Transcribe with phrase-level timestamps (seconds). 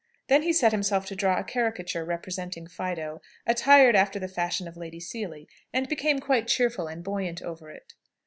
[0.29, 4.75] Then he set himself to draw a caricature representing Fido, attired after the fashion of
[4.75, 7.93] Lady Seely, and became quite cheerful and buoyant over it.